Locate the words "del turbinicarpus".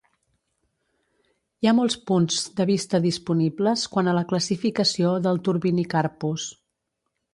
5.27-6.49